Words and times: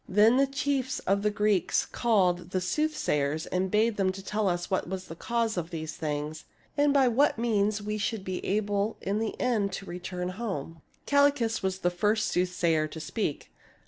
Then 0.09 0.37
the 0.37 0.47
chiefs 0.47 0.97
of 1.01 1.21
the 1.21 1.29
Greeks 1.29 1.85
called 1.85 2.49
the 2.49 2.59
soothsayers 2.59 3.45
and 3.45 3.69
bade 3.69 3.97
them 3.97 4.11
tell 4.11 4.45
what 4.51 4.89
was 4.89 5.05
the 5.05 5.15
cause 5.15 5.57
of 5.57 5.69
these 5.69 5.95
things, 5.95 6.45
and 6.75 6.91
by 6.91 7.07
what 7.07 7.37
means 7.37 7.83
we 7.83 7.99
should 7.99 8.23
be 8.23 8.43
able 8.43 8.97
in 8.99 9.19
the 9.19 9.39
end 9.39 9.71
to 9.73 9.85
return 9.85 10.29
home. 10.29 10.81
Calchas 11.05 11.61
was 11.61 11.77
the 11.81 11.91
first 11.91 12.29
soothsayer 12.29 12.87
to 12.87 12.99
speak. 12.99 13.51